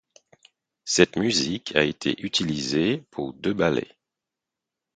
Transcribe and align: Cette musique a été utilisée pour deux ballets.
Cette 0.83 1.15
musique 1.15 1.75
a 1.75 1.83
été 1.83 2.19
utilisée 2.25 3.03
pour 3.11 3.33
deux 3.33 3.53
ballets. 3.53 3.99